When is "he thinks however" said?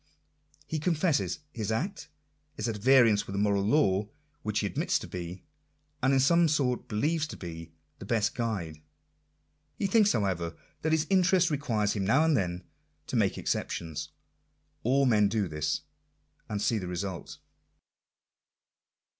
9.77-10.57